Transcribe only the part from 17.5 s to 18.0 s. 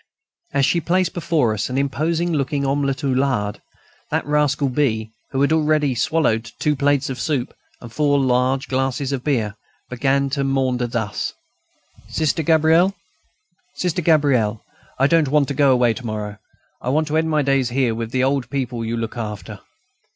here